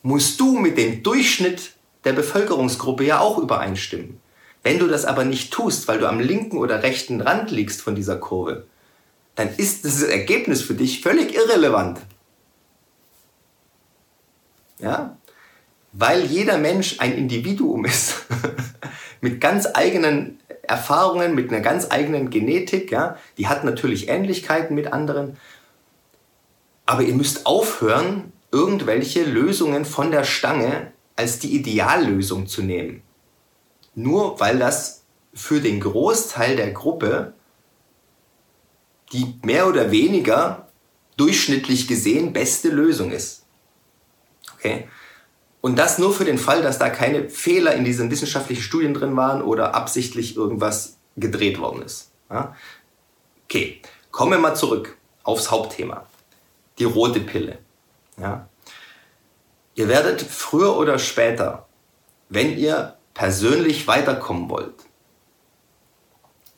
musst 0.01 0.39
du 0.39 0.57
mit 0.57 0.75
dem 0.75 1.03
Durchschnitt 1.03 1.73
der 2.03 2.13
Bevölkerungsgruppe 2.13 3.03
ja 3.03 3.19
auch 3.19 3.37
übereinstimmen. 3.37 4.19
Wenn 4.63 4.79
du 4.79 4.87
das 4.87 5.05
aber 5.05 5.23
nicht 5.23 5.53
tust, 5.53 5.87
weil 5.87 5.99
du 5.99 6.09
am 6.09 6.19
linken 6.19 6.57
oder 6.57 6.81
rechten 6.81 7.21
Rand 7.21 7.51
liegst 7.51 7.83
von 7.83 7.93
dieser 7.93 8.17
Kurve, 8.17 8.65
dann 9.35 9.49
ist 9.55 9.85
das 9.85 10.01
Ergebnis 10.01 10.63
für 10.63 10.73
dich 10.73 11.03
völlig 11.03 11.35
irrelevant. 11.35 11.99
Ja? 14.79 15.15
Weil 15.93 16.25
jeder 16.25 16.57
Mensch 16.57 16.99
ein 16.99 17.13
Individuum 17.13 17.85
ist, 17.85 18.25
mit 19.21 19.41
ganz 19.41 19.67
eigenen 19.73 20.39
Erfahrungen, 20.61 21.33
mit 21.33 21.51
einer 21.51 21.61
ganz 21.61 21.87
eigenen 21.89 22.29
Genetik, 22.29 22.91
ja, 22.91 23.17
die 23.37 23.47
hat 23.47 23.63
natürlich 23.63 24.09
Ähnlichkeiten 24.09 24.75
mit 24.75 24.91
anderen. 24.93 25.37
Aber 26.85 27.01
ihr 27.01 27.13
müsst 27.13 27.45
aufhören, 27.45 28.31
irgendwelche 28.51 29.23
Lösungen 29.23 29.85
von 29.85 30.11
der 30.11 30.23
Stange 30.23 30.91
als 31.15 31.39
die 31.39 31.55
Ideallösung 31.55 32.47
zu 32.47 32.61
nehmen. 32.61 33.01
Nur 33.95 34.39
weil 34.39 34.59
das 34.59 35.03
für 35.33 35.59
den 35.59 35.79
Großteil 35.79 36.55
der 36.55 36.71
Gruppe 36.71 37.33
die 39.13 39.39
mehr 39.43 39.67
oder 39.67 39.91
weniger 39.91 40.67
durchschnittlich 41.15 41.87
gesehen 41.87 42.33
beste 42.33 42.69
Lösung 42.69 43.11
ist. 43.11 43.45
Okay? 44.55 44.87
Und 45.61 45.77
das 45.77 45.97
nur 45.97 46.13
für 46.13 46.25
den 46.25 46.37
Fall, 46.37 46.61
dass 46.61 46.79
da 46.79 46.89
keine 46.89 47.29
Fehler 47.29 47.73
in 47.73 47.83
diesen 47.83 48.11
wissenschaftlichen 48.11 48.61
Studien 48.61 48.93
drin 48.93 49.15
waren 49.15 49.41
oder 49.41 49.75
absichtlich 49.75 50.35
irgendwas 50.35 50.97
gedreht 51.15 51.59
worden 51.59 51.81
ist. 51.81 52.11
Ja? 52.29 52.55
Okay, 53.45 53.81
kommen 54.11 54.31
wir 54.31 54.39
mal 54.39 54.55
zurück 54.55 54.97
aufs 55.23 55.51
Hauptthema. 55.51 56.05
Die 56.79 56.83
rote 56.83 57.19
Pille. 57.19 57.57
Ja? 58.17 58.47
Ihr 59.75 59.87
werdet 59.87 60.21
früher 60.21 60.77
oder 60.77 60.99
später, 60.99 61.67
wenn 62.29 62.57
ihr 62.57 62.97
persönlich 63.13 63.87
weiterkommen 63.87 64.49
wollt, 64.49 64.87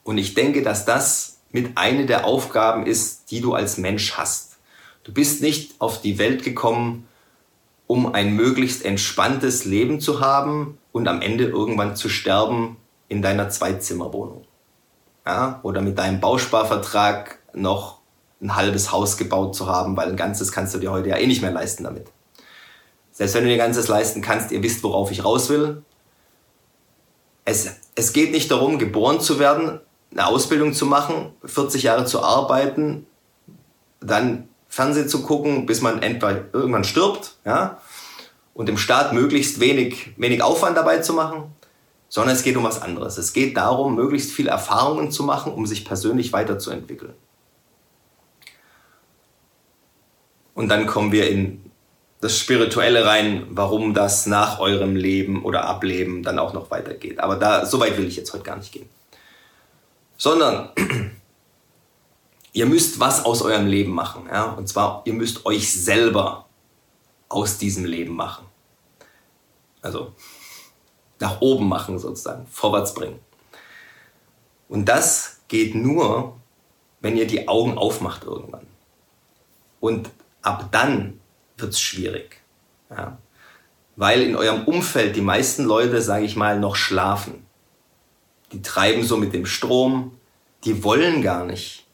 und 0.09 0.17
ich 0.17 0.33
denke, 0.33 0.63
dass 0.63 0.85
das 0.85 1.37
mit 1.51 1.77
eine 1.77 2.07
der 2.07 2.25
Aufgaben 2.25 2.87
ist, 2.87 3.29
die 3.29 3.41
du 3.41 3.53
als 3.53 3.77
Mensch 3.77 4.13
hast. 4.13 4.57
Du 5.03 5.13
bist 5.13 5.43
nicht 5.43 5.79
auf 5.79 6.01
die 6.01 6.17
Welt 6.17 6.43
gekommen, 6.43 7.07
um 7.89 8.13
ein 8.13 8.35
möglichst 8.35 8.85
entspanntes 8.85 9.65
Leben 9.65 9.99
zu 9.99 10.21
haben 10.21 10.77
und 10.91 11.07
am 11.07 11.23
Ende 11.23 11.45
irgendwann 11.45 11.95
zu 11.95 12.07
sterben 12.07 12.77
in 13.07 13.23
deiner 13.23 13.49
Zweizimmerwohnung. 13.49 14.45
Ja? 15.25 15.59
Oder 15.63 15.81
mit 15.81 15.97
deinem 15.97 16.19
Bausparvertrag 16.19 17.39
noch 17.53 17.97
ein 18.41 18.55
halbes 18.55 18.91
Haus 18.91 19.17
gebaut 19.17 19.55
zu 19.55 19.65
haben, 19.65 19.97
weil 19.97 20.09
ein 20.09 20.17
ganzes 20.17 20.51
kannst 20.51 20.75
du 20.75 20.77
dir 20.77 20.91
heute 20.91 21.09
ja 21.09 21.17
eh 21.17 21.25
nicht 21.25 21.41
mehr 21.41 21.49
leisten 21.49 21.83
damit. 21.83 22.11
Selbst 23.11 23.33
wenn 23.33 23.41
du 23.41 23.47
dir 23.47 23.55
ein 23.55 23.65
ganzes 23.67 23.87
leisten 23.87 24.21
kannst, 24.21 24.51
ihr 24.51 24.61
wisst, 24.61 24.83
worauf 24.83 25.09
ich 25.09 25.25
raus 25.25 25.49
will. 25.49 25.81
Es, 27.43 27.75
es 27.95 28.13
geht 28.13 28.31
nicht 28.31 28.51
darum, 28.51 28.77
geboren 28.77 29.19
zu 29.19 29.39
werden, 29.39 29.79
eine 30.11 30.27
Ausbildung 30.27 30.73
zu 30.73 30.85
machen, 30.85 31.33
40 31.43 31.81
Jahre 31.81 32.05
zu 32.05 32.21
arbeiten, 32.21 33.07
dann 33.99 34.47
Fernsehen 34.69 35.09
zu 35.09 35.23
gucken, 35.23 35.65
bis 35.65 35.81
man 35.81 36.01
irgendwann 36.01 36.83
stirbt, 36.83 37.35
ja, 37.43 37.81
und 38.53 38.67
dem 38.67 38.77
Staat 38.77 39.13
möglichst 39.13 39.59
wenig, 39.59 40.13
wenig 40.17 40.43
Aufwand 40.43 40.77
dabei 40.77 40.99
zu 40.99 41.13
machen, 41.13 41.53
sondern 42.07 42.35
es 42.35 42.43
geht 42.43 42.55
um 42.55 42.63
was 42.63 42.81
anderes. 42.81 43.17
Es 43.17 43.33
geht 43.33 43.57
darum, 43.57 43.95
möglichst 43.95 44.31
viele 44.31 44.51
Erfahrungen 44.51 45.11
zu 45.11 45.23
machen, 45.23 45.53
um 45.53 45.65
sich 45.65 45.85
persönlich 45.85 46.33
weiterzuentwickeln. 46.33 47.13
Und 50.53 50.67
dann 50.69 50.87
kommen 50.87 51.11
wir 51.11 51.29
in 51.29 51.69
das 52.21 52.37
Spirituelle 52.37 53.05
rein, 53.05 53.47
warum 53.49 53.93
das 53.93 54.25
nach 54.25 54.59
eurem 54.59 54.95
Leben 54.95 55.43
oder 55.43 55.65
Ableben 55.65 56.21
dann 56.21 56.37
auch 56.37 56.53
noch 56.53 56.69
weitergeht. 56.69 57.19
Aber 57.19 57.37
da, 57.37 57.65
so 57.65 57.79
weit 57.79 57.97
will 57.97 58.07
ich 58.07 58.17
jetzt 58.17 58.33
heute 58.33 58.43
gar 58.43 58.57
nicht 58.57 58.73
gehen. 58.73 58.89
Sondern 60.17 60.71
Ihr 62.51 62.65
müsst 62.65 62.99
was 62.99 63.25
aus 63.25 63.41
eurem 63.41 63.67
Leben 63.67 63.91
machen. 63.91 64.27
Ja? 64.27 64.51
Und 64.51 64.67
zwar, 64.67 65.01
ihr 65.05 65.13
müsst 65.13 65.45
euch 65.45 65.71
selber 65.71 66.45
aus 67.27 67.57
diesem 67.57 67.85
Leben 67.85 68.15
machen. 68.15 68.45
Also 69.81 70.13
nach 71.19 71.41
oben 71.41 71.67
machen 71.67 71.99
sozusagen, 71.99 72.47
vorwärts 72.47 72.93
bringen. 72.93 73.19
Und 74.67 74.85
das 74.85 75.41
geht 75.47 75.75
nur, 75.75 76.37
wenn 77.01 77.17
ihr 77.17 77.27
die 77.27 77.47
Augen 77.47 77.77
aufmacht 77.77 78.23
irgendwann. 78.23 78.67
Und 79.79 80.09
ab 80.41 80.69
dann 80.71 81.19
wird 81.57 81.73
es 81.73 81.81
schwierig. 81.81 82.41
Ja? 82.89 83.17
Weil 83.95 84.21
in 84.21 84.35
eurem 84.35 84.63
Umfeld 84.65 85.15
die 85.15 85.21
meisten 85.21 85.65
Leute, 85.65 86.01
sage 86.01 86.25
ich 86.25 86.35
mal, 86.35 86.59
noch 86.59 86.75
schlafen. 86.75 87.45
Die 88.51 88.61
treiben 88.61 89.03
so 89.03 89.17
mit 89.17 89.33
dem 89.33 89.45
Strom, 89.45 90.17
die 90.63 90.83
wollen 90.83 91.21
gar 91.21 91.45
nicht 91.45 91.85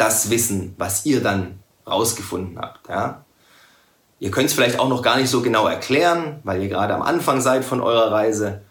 das 0.00 0.30
wissen, 0.30 0.74
was 0.78 1.04
ihr 1.06 1.22
dann 1.22 1.60
rausgefunden 1.86 2.58
habt. 2.58 2.88
Ja? 2.88 3.24
Ihr 4.18 4.30
könnt 4.30 4.48
es 4.48 4.54
vielleicht 4.54 4.78
auch 4.78 4.88
noch 4.88 5.02
gar 5.02 5.16
nicht 5.16 5.30
so 5.30 5.42
genau 5.42 5.66
erklären, 5.66 6.40
weil 6.44 6.62
ihr 6.62 6.68
gerade 6.68 6.94
am 6.94 7.02
Anfang 7.02 7.40
seid 7.40 7.64
von 7.64 7.80
eurer 7.80 8.10
Reise. 8.10 8.62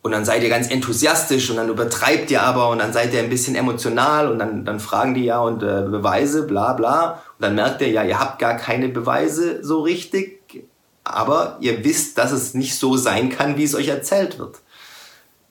Und 0.00 0.12
dann 0.12 0.24
seid 0.24 0.42
ihr 0.42 0.48
ganz 0.48 0.70
enthusiastisch 0.70 1.50
und 1.50 1.56
dann 1.56 1.68
übertreibt 1.68 2.30
ihr 2.30 2.42
aber 2.42 2.68
und 2.70 2.78
dann 2.78 2.92
seid 2.92 3.12
ihr 3.12 3.20
ein 3.20 3.30
bisschen 3.30 3.56
emotional 3.56 4.30
und 4.30 4.38
dann, 4.38 4.64
dann 4.64 4.78
fragen 4.78 5.14
die 5.14 5.24
ja 5.24 5.40
und 5.40 5.62
äh, 5.62 5.82
Beweise, 5.82 6.46
bla 6.46 6.72
bla. 6.72 7.22
Und 7.38 7.42
dann 7.42 7.56
merkt 7.56 7.82
ihr 7.82 7.88
ja, 7.88 8.04
ihr 8.04 8.20
habt 8.20 8.38
gar 8.38 8.56
keine 8.56 8.88
Beweise 8.88 9.62
so 9.64 9.80
richtig, 9.82 10.68
aber 11.02 11.56
ihr 11.60 11.84
wisst, 11.84 12.16
dass 12.16 12.30
es 12.30 12.54
nicht 12.54 12.78
so 12.78 12.96
sein 12.96 13.28
kann, 13.28 13.56
wie 13.56 13.64
es 13.64 13.74
euch 13.74 13.88
erzählt 13.88 14.38
wird. 14.38 14.58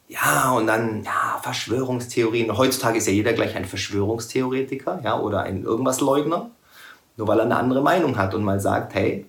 Ja, 0.08 0.52
und 0.52 0.68
dann, 0.68 1.04
ja, 1.04 1.40
Verschwörungstheorien. 1.42 2.58
Heutzutage 2.58 2.98
ist 2.98 3.08
ja 3.08 3.14
jeder 3.14 3.34
gleich 3.34 3.56
ein 3.56 3.66
Verschwörungstheoretiker, 3.66 5.02
ja, 5.04 5.20
oder 5.20 5.44
ein 5.44 5.64
irgendwas 5.64 6.00
Leugner. 6.00 6.50
Nur 7.18 7.28
weil 7.28 7.40
er 7.40 7.46
eine 7.46 7.58
andere 7.58 7.82
Meinung 7.82 8.18
hat 8.18 8.34
und 8.34 8.44
mal 8.44 8.60
sagt, 8.60 8.94
hey, 8.94 9.26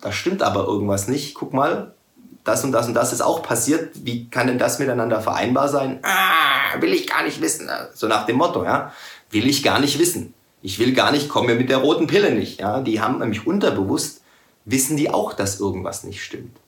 da 0.00 0.12
stimmt 0.12 0.42
aber 0.42 0.64
irgendwas 0.64 1.08
nicht. 1.08 1.34
Guck 1.34 1.52
mal, 1.52 1.94
das 2.44 2.62
und 2.62 2.72
das 2.72 2.86
und 2.86 2.94
das 2.94 3.12
ist 3.12 3.20
auch 3.20 3.42
passiert. 3.42 3.90
Wie 4.04 4.28
kann 4.28 4.46
denn 4.46 4.58
das 4.58 4.78
miteinander 4.78 5.20
vereinbar 5.20 5.68
sein? 5.68 5.98
Ah, 6.02 6.80
will 6.80 6.92
ich 6.92 7.08
gar 7.08 7.24
nicht 7.24 7.40
wissen. 7.40 7.68
So 7.94 8.06
nach 8.06 8.26
dem 8.26 8.36
Motto, 8.36 8.64
ja. 8.64 8.92
Will 9.30 9.48
ich 9.48 9.62
gar 9.62 9.80
nicht 9.80 9.98
wissen. 9.98 10.34
Ich 10.60 10.78
will 10.78 10.92
gar 10.92 11.10
nicht, 11.10 11.28
komme 11.28 11.56
mit 11.56 11.68
der 11.70 11.78
roten 11.78 12.06
Pille 12.06 12.32
nicht, 12.32 12.60
ja. 12.60 12.80
Die 12.80 13.00
haben 13.00 13.18
nämlich 13.18 13.46
unterbewusst, 13.46 14.22
wissen 14.64 14.96
die 14.96 15.10
auch, 15.10 15.32
dass 15.32 15.58
irgendwas 15.58 16.04
nicht 16.04 16.22
stimmt 16.22 16.61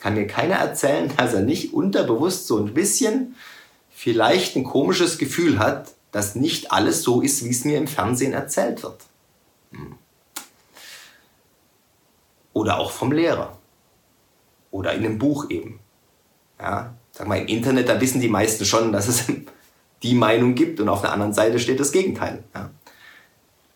kann 0.00 0.14
mir 0.14 0.26
keiner 0.26 0.56
erzählen, 0.56 1.12
dass 1.16 1.34
er 1.34 1.42
nicht 1.42 1.72
unterbewusst 1.72 2.46
so 2.46 2.58
ein 2.58 2.74
bisschen 2.74 3.36
vielleicht 3.90 4.56
ein 4.56 4.64
komisches 4.64 5.18
Gefühl 5.18 5.58
hat, 5.58 5.92
dass 6.10 6.34
nicht 6.34 6.72
alles 6.72 7.02
so 7.02 7.20
ist, 7.20 7.44
wie 7.44 7.50
es 7.50 7.64
mir 7.64 7.78
im 7.78 7.86
Fernsehen 7.86 8.32
erzählt 8.32 8.82
wird. 8.82 9.04
Hm. 9.72 9.94
Oder 12.52 12.78
auch 12.78 12.90
vom 12.90 13.12
Lehrer. 13.12 13.58
Oder 14.70 14.94
in 14.94 15.04
einem 15.04 15.18
Buch 15.18 15.50
eben. 15.50 15.80
Ja, 16.58 16.94
sag 17.12 17.28
mal, 17.28 17.38
im 17.38 17.46
Internet, 17.46 17.88
da 17.88 18.00
wissen 18.00 18.20
die 18.20 18.28
meisten 18.28 18.64
schon, 18.64 18.92
dass 18.92 19.06
es 19.08 19.24
die 20.02 20.14
Meinung 20.14 20.54
gibt 20.54 20.80
und 20.80 20.88
auf 20.88 21.02
der 21.02 21.12
anderen 21.12 21.32
Seite 21.32 21.58
steht 21.58 21.78
das 21.78 21.92
Gegenteil. 21.92 22.42
Ja. 22.54 22.70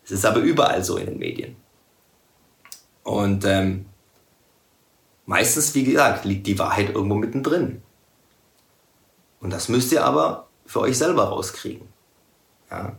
Es 0.03 0.11
ist 0.11 0.25
aber 0.25 0.39
überall 0.39 0.83
so 0.83 0.97
in 0.97 1.05
den 1.05 1.17
Medien. 1.17 1.55
Und 3.03 3.45
ähm, 3.45 3.85
Meistens, 5.25 5.73
wie 5.73 5.83
gesagt, 5.83 6.25
liegt 6.25 6.45
die 6.47 6.59
Wahrheit 6.59 6.89
irgendwo 6.89 7.15
mittendrin. 7.15 7.81
Und 9.39 9.51
das 9.51 9.69
müsst 9.69 9.91
ihr 9.91 10.03
aber 10.03 10.47
für 10.65 10.81
euch 10.81 10.97
selber 10.97 11.25
rauskriegen. 11.25 11.87
Ja? 12.69 12.97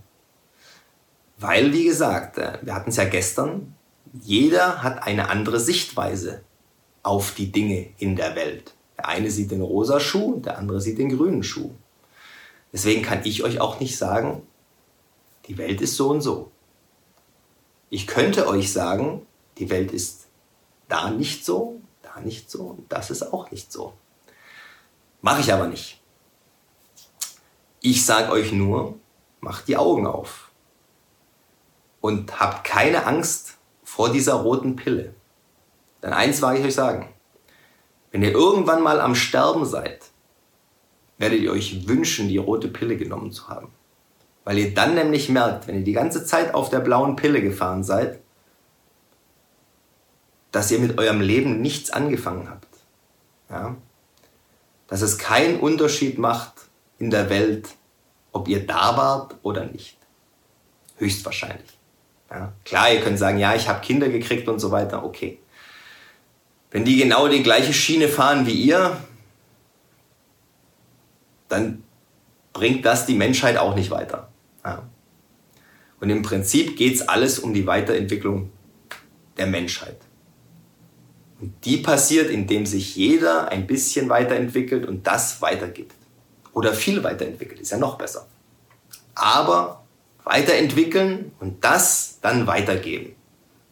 Weil, 1.38 1.72
wie 1.72 1.84
gesagt, 1.84 2.38
äh, 2.38 2.58
wir 2.62 2.74
hatten 2.74 2.90
es 2.90 2.96
ja 2.96 3.04
gestern, 3.04 3.74
jeder 4.12 4.82
hat 4.82 5.02
eine 5.02 5.28
andere 5.28 5.60
Sichtweise 5.60 6.42
auf 7.02 7.34
die 7.34 7.52
Dinge 7.52 7.88
in 7.98 8.16
der 8.16 8.34
Welt. 8.34 8.74
Der 8.96 9.08
eine 9.08 9.30
sieht 9.30 9.50
den 9.50 9.60
rosa 9.60 10.00
Schuh, 10.00 10.40
der 10.40 10.58
andere 10.58 10.80
sieht 10.80 10.98
den 10.98 11.14
grünen 11.14 11.42
Schuh. 11.42 11.70
Deswegen 12.72 13.02
kann 13.02 13.20
ich 13.24 13.44
euch 13.44 13.60
auch 13.60 13.78
nicht 13.78 13.96
sagen, 13.96 14.42
die 15.46 15.58
Welt 15.58 15.80
ist 15.80 15.96
so 15.96 16.10
und 16.10 16.22
so. 16.22 16.50
Ich 17.90 18.06
könnte 18.06 18.48
euch 18.48 18.72
sagen, 18.72 19.26
die 19.58 19.70
Welt 19.70 19.92
ist 19.92 20.26
da 20.88 21.10
nicht 21.10 21.44
so 21.44 21.80
nicht 22.20 22.50
so 22.50 22.64
und 22.64 22.90
das 22.92 23.10
ist 23.10 23.22
auch 23.32 23.50
nicht 23.50 23.72
so. 23.72 23.94
Mache 25.20 25.40
ich 25.40 25.52
aber 25.52 25.66
nicht. 25.66 26.00
Ich 27.80 28.04
sage 28.04 28.32
euch 28.32 28.52
nur, 28.52 28.98
macht 29.40 29.68
die 29.68 29.76
Augen 29.76 30.06
auf. 30.06 30.50
Und 32.00 32.38
habt 32.40 32.64
keine 32.64 33.06
Angst 33.06 33.54
vor 33.82 34.10
dieser 34.10 34.34
roten 34.34 34.76
Pille. 34.76 35.14
Denn 36.02 36.12
eins 36.12 36.42
wage 36.42 36.58
ich 36.60 36.64
euch 36.64 36.74
sagen. 36.74 37.08
Wenn 38.10 38.22
ihr 38.22 38.32
irgendwann 38.32 38.82
mal 38.82 39.00
am 39.00 39.14
Sterben 39.14 39.64
seid, 39.64 40.10
werdet 41.18 41.40
ihr 41.40 41.52
euch 41.52 41.88
wünschen, 41.88 42.28
die 42.28 42.38
rote 42.38 42.68
Pille 42.68 42.96
genommen 42.96 43.32
zu 43.32 43.48
haben. 43.48 43.68
Weil 44.44 44.58
ihr 44.58 44.74
dann 44.74 44.94
nämlich 44.94 45.28
merkt, 45.28 45.66
wenn 45.66 45.78
ihr 45.78 45.84
die 45.84 45.92
ganze 45.92 46.24
Zeit 46.24 46.54
auf 46.54 46.70
der 46.70 46.80
blauen 46.80 47.16
Pille 47.16 47.42
gefahren 47.42 47.82
seid, 47.82 48.20
dass 50.56 50.70
ihr 50.70 50.78
mit 50.78 50.96
eurem 50.96 51.20
Leben 51.20 51.60
nichts 51.60 51.90
angefangen 51.90 52.48
habt. 52.48 52.66
Ja? 53.50 53.76
Dass 54.88 55.02
es 55.02 55.18
keinen 55.18 55.60
Unterschied 55.60 56.16
macht 56.16 56.54
in 56.98 57.10
der 57.10 57.28
Welt, 57.28 57.68
ob 58.32 58.48
ihr 58.48 58.66
da 58.66 58.96
wart 58.96 59.34
oder 59.42 59.66
nicht. 59.66 59.98
Höchstwahrscheinlich. 60.96 61.76
Ja? 62.30 62.54
Klar, 62.64 62.90
ihr 62.90 63.02
könnt 63.02 63.18
sagen, 63.18 63.36
ja, 63.36 63.54
ich 63.54 63.68
habe 63.68 63.82
Kinder 63.82 64.08
gekriegt 64.08 64.48
und 64.48 64.58
so 64.58 64.70
weiter, 64.70 65.04
okay. 65.04 65.38
Wenn 66.70 66.86
die 66.86 66.96
genau 66.96 67.28
die 67.28 67.42
gleiche 67.42 67.74
Schiene 67.74 68.08
fahren 68.08 68.46
wie 68.46 68.54
ihr, 68.54 68.96
dann 71.50 71.84
bringt 72.54 72.86
das 72.86 73.04
die 73.04 73.14
Menschheit 73.14 73.58
auch 73.58 73.74
nicht 73.74 73.90
weiter. 73.90 74.30
Ja. 74.64 74.84
Und 76.00 76.08
im 76.08 76.22
Prinzip 76.22 76.78
geht 76.78 76.94
es 76.94 77.06
alles 77.06 77.38
um 77.38 77.52
die 77.52 77.66
Weiterentwicklung 77.66 78.50
der 79.36 79.48
Menschheit. 79.48 80.05
Und 81.40 81.52
die 81.64 81.78
passiert, 81.78 82.30
indem 82.30 82.66
sich 82.66 82.96
jeder 82.96 83.48
ein 83.48 83.66
bisschen 83.66 84.08
weiterentwickelt 84.08 84.86
und 84.86 85.06
das 85.06 85.42
weitergibt. 85.42 85.92
Oder 86.52 86.72
viel 86.72 87.04
weiterentwickelt, 87.04 87.60
ist 87.60 87.70
ja 87.70 87.78
noch 87.78 87.98
besser. 87.98 88.26
Aber 89.14 89.84
weiterentwickeln 90.24 91.32
und 91.38 91.62
das 91.62 92.18
dann 92.22 92.46
weitergeben. 92.46 93.14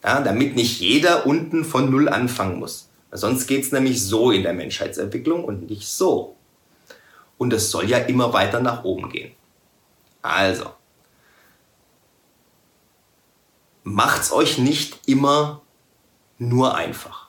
Ja, 0.05 0.21
damit 0.21 0.55
nicht 0.55 0.81
jeder 0.81 1.27
unten 1.27 1.65
von 1.65 1.91
Null 1.91 2.09
anfangen 2.09 2.59
muss. 2.59 2.91
Sonst 3.11 3.47
geht 3.47 3.65
es 3.65 3.73
nämlich 3.73 4.03
so 4.03 4.31
in 4.31 4.43
der 4.43 4.53
Menschheitsentwicklung 4.53 5.45
und 5.45 5.71
nicht 5.71 5.89
so. 5.89 6.37
Und 7.39 7.53
es 7.53 7.71
soll 7.71 7.89
ja 7.89 7.99
immer 7.99 8.33
weiter 8.33 8.61
nach 8.61 8.85
oben 8.85 9.09
gehen. 9.09 9.33
Also, 10.21 10.71
macht's 13.83 14.33
euch 14.33 14.59
nicht 14.59 15.01
immer 15.07 15.63
nur 16.39 16.75
einfach. 16.75 17.24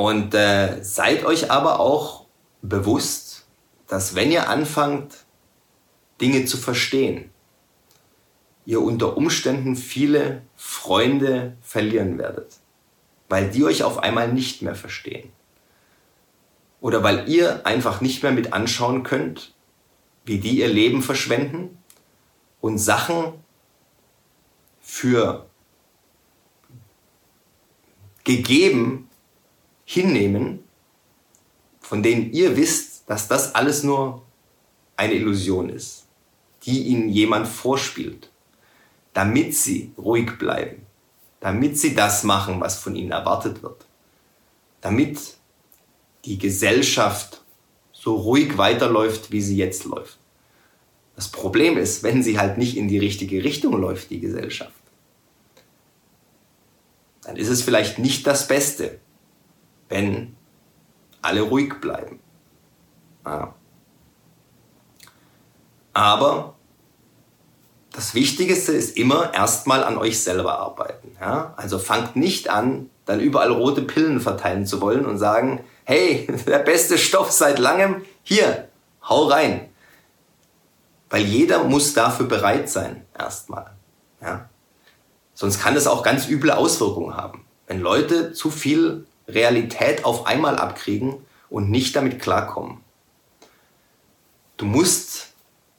Und 0.00 0.32
äh, 0.32 0.82
seid 0.82 1.26
euch 1.26 1.50
aber 1.50 1.78
auch 1.78 2.24
bewusst, 2.62 3.44
dass 3.86 4.14
wenn 4.14 4.32
ihr 4.32 4.48
anfangt, 4.48 5.26
Dinge 6.22 6.46
zu 6.46 6.56
verstehen, 6.56 7.30
ihr 8.64 8.80
unter 8.80 9.18
Umständen 9.18 9.76
viele 9.76 10.40
Freunde 10.56 11.58
verlieren 11.60 12.16
werdet, 12.16 12.60
weil 13.28 13.50
die 13.50 13.62
euch 13.62 13.82
auf 13.82 13.98
einmal 13.98 14.32
nicht 14.32 14.62
mehr 14.62 14.74
verstehen. 14.74 15.32
Oder 16.80 17.02
weil 17.02 17.28
ihr 17.28 17.66
einfach 17.66 18.00
nicht 18.00 18.22
mehr 18.22 18.32
mit 18.32 18.54
anschauen 18.54 19.02
könnt, 19.02 19.52
wie 20.24 20.38
die 20.38 20.60
ihr 20.60 20.68
Leben 20.68 21.02
verschwenden 21.02 21.76
und 22.62 22.78
Sachen 22.78 23.34
für 24.80 25.44
gegeben 28.24 29.09
hinnehmen, 29.90 30.62
von 31.80 32.00
denen 32.00 32.32
ihr 32.32 32.56
wisst, 32.56 33.10
dass 33.10 33.26
das 33.26 33.56
alles 33.56 33.82
nur 33.82 34.22
eine 34.96 35.14
Illusion 35.14 35.68
ist, 35.68 36.04
die 36.62 36.84
ihnen 36.84 37.08
jemand 37.08 37.48
vorspielt, 37.48 38.30
damit 39.14 39.56
sie 39.56 39.90
ruhig 39.98 40.38
bleiben, 40.38 40.86
damit 41.40 41.76
sie 41.76 41.96
das 41.96 42.22
machen, 42.22 42.60
was 42.60 42.78
von 42.78 42.94
ihnen 42.94 43.10
erwartet 43.10 43.64
wird, 43.64 43.84
damit 44.80 45.18
die 46.24 46.38
Gesellschaft 46.38 47.42
so 47.92 48.14
ruhig 48.14 48.58
weiterläuft, 48.58 49.32
wie 49.32 49.40
sie 49.40 49.56
jetzt 49.56 49.86
läuft. 49.86 50.18
Das 51.16 51.28
Problem 51.28 51.76
ist, 51.76 52.04
wenn 52.04 52.22
sie 52.22 52.38
halt 52.38 52.58
nicht 52.58 52.76
in 52.76 52.86
die 52.86 52.98
richtige 52.98 53.42
Richtung 53.42 53.76
läuft, 53.76 54.10
die 54.10 54.20
Gesellschaft, 54.20 54.70
dann 57.24 57.34
ist 57.34 57.48
es 57.48 57.62
vielleicht 57.62 57.98
nicht 57.98 58.24
das 58.28 58.46
Beste, 58.46 59.00
wenn 59.90 60.34
alle 61.20 61.42
ruhig 61.42 61.74
bleiben. 61.82 62.20
Ja. 63.26 63.54
Aber 65.92 66.54
das 67.92 68.14
Wichtigste 68.14 68.72
ist 68.72 68.96
immer 68.96 69.34
erstmal 69.34 69.84
an 69.84 69.98
euch 69.98 70.22
selber 70.22 70.58
arbeiten. 70.58 71.16
Ja? 71.20 71.52
Also 71.56 71.78
fangt 71.78 72.16
nicht 72.16 72.48
an, 72.48 72.88
dann 73.04 73.20
überall 73.20 73.50
rote 73.50 73.82
Pillen 73.82 74.20
verteilen 74.20 74.64
zu 74.64 74.80
wollen 74.80 75.04
und 75.04 75.18
sagen, 75.18 75.64
hey, 75.84 76.26
der 76.46 76.60
beste 76.60 76.96
Stoff 76.96 77.30
seit 77.30 77.58
langem, 77.58 78.02
hier, 78.22 78.68
hau 79.06 79.26
rein. 79.26 79.68
Weil 81.10 81.24
jeder 81.24 81.64
muss 81.64 81.92
dafür 81.92 82.26
bereit 82.26 82.70
sein, 82.70 83.04
erstmal. 83.18 83.72
Ja? 84.22 84.48
Sonst 85.34 85.60
kann 85.60 85.74
das 85.74 85.88
auch 85.88 86.04
ganz 86.04 86.28
üble 86.28 86.52
Auswirkungen 86.52 87.16
haben. 87.16 87.44
Wenn 87.66 87.80
Leute 87.80 88.32
zu 88.32 88.50
viel 88.50 89.06
Realität 89.34 90.04
auf 90.04 90.26
einmal 90.26 90.56
abkriegen 90.56 91.16
und 91.48 91.70
nicht 91.70 91.96
damit 91.96 92.20
klarkommen. 92.20 92.78
Du 94.56 94.66
musst, 94.66 95.32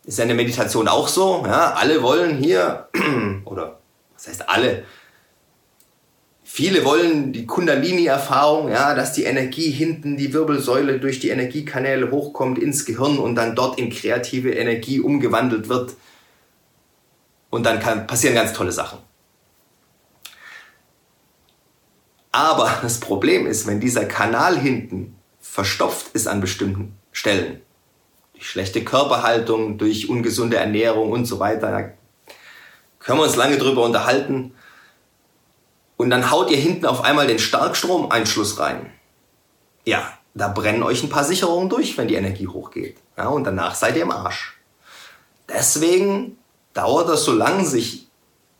ist 0.05 0.17
ja 0.17 0.23
in 0.23 0.29
der 0.29 0.37
Meditation 0.37 0.87
auch 0.87 1.07
so, 1.07 1.43
ja, 1.45 1.73
alle 1.73 2.01
wollen 2.01 2.37
hier, 2.37 2.89
oder 3.45 3.79
was 4.13 4.27
heißt 4.27 4.49
alle, 4.49 4.83
Viele 6.53 6.83
wollen 6.83 7.31
die 7.31 7.45
Kundalini-Erfahrung, 7.45 8.69
ja, 8.69 8.93
dass 8.93 9.13
die 9.13 9.23
Energie 9.23 9.71
hinten, 9.71 10.17
die 10.17 10.33
Wirbelsäule 10.33 10.99
durch 10.99 11.21
die 11.21 11.29
Energiekanäle 11.29 12.11
hochkommt 12.11 12.59
ins 12.59 12.83
Gehirn 12.83 13.19
und 13.19 13.35
dann 13.35 13.55
dort 13.55 13.79
in 13.79 13.89
kreative 13.89 14.51
Energie 14.51 14.99
umgewandelt 14.99 15.69
wird. 15.69 15.93
Und 17.49 17.65
dann 17.65 17.79
kann, 17.79 18.05
passieren 18.05 18.35
ganz 18.35 18.51
tolle 18.51 18.73
Sachen. 18.73 18.99
Aber 22.31 22.79
das 22.81 22.99
Problem 22.99 23.45
ist, 23.45 23.67
wenn 23.67 23.79
dieser 23.79 24.05
Kanal 24.05 24.57
hinten 24.57 25.17
verstopft 25.39 26.07
ist 26.13 26.27
an 26.27 26.39
bestimmten 26.39 26.97
Stellen, 27.11 27.61
durch 28.33 28.49
schlechte 28.49 28.83
Körperhaltung, 28.83 29.77
durch 29.77 30.09
ungesunde 30.09 30.57
Ernährung 30.57 31.11
und 31.11 31.25
so 31.25 31.39
weiter, 31.39 31.71
da 31.71 32.33
können 32.99 33.19
wir 33.19 33.25
uns 33.25 33.35
lange 33.35 33.57
drüber 33.57 33.83
unterhalten 33.83 34.53
und 35.97 36.09
dann 36.09 36.31
haut 36.31 36.49
ihr 36.49 36.57
hinten 36.57 36.85
auf 36.85 37.03
einmal 37.03 37.27
den 37.27 37.39
Starkstromeinschluss 37.39 38.59
rein. 38.59 38.91
Ja, 39.85 40.17
da 40.33 40.47
brennen 40.47 40.83
euch 40.83 41.03
ein 41.03 41.09
paar 41.09 41.23
Sicherungen 41.23 41.69
durch, 41.69 41.97
wenn 41.97 42.07
die 42.07 42.15
Energie 42.15 42.47
hochgeht. 42.47 42.97
Ja, 43.17 43.27
und 43.27 43.43
danach 43.43 43.75
seid 43.75 43.95
ihr 43.97 44.03
im 44.03 44.11
Arsch. 44.11 44.57
Deswegen 45.49 46.37
dauert 46.73 47.09
das 47.09 47.25
so 47.25 47.33
lang, 47.33 47.65
sich 47.65 48.07